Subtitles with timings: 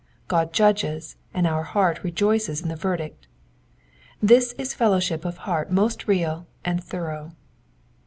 [0.27, 3.27] God judges, and our heart rejoices in the verdict
[4.19, 7.33] This is fellowship of heart most real and thorough.